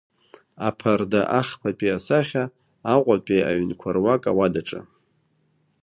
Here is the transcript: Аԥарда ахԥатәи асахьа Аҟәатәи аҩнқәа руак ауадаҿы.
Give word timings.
Аԥарда 0.67 1.21
ахԥатәи 1.39 1.95
асахьа 1.97 2.43
Аҟәатәи 2.93 3.47
аҩнқәа 3.49 3.89
руак 3.95 4.23
ауадаҿы. 4.31 4.79